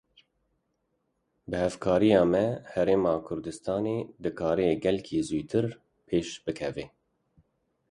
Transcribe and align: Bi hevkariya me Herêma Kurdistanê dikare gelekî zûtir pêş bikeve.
Bi 1.53 1.57
hevkariya 1.63 2.21
me 2.31 2.43
Herêma 2.73 3.13
Kurdistanê 3.27 3.97
dikare 4.23 4.69
gelekî 4.83 5.19
zûtir 5.27 5.65
pêş 6.07 6.27
bikeve. 6.45 6.85